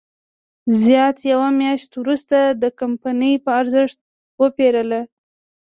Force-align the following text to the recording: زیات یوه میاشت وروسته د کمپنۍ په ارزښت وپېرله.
زیات 0.83 1.17
یوه 1.31 1.49
میاشت 1.59 1.91
وروسته 2.01 2.37
د 2.61 2.63
کمپنۍ 2.79 3.33
په 3.43 3.49
ارزښت 3.61 3.97
وپېرله. 4.41 5.01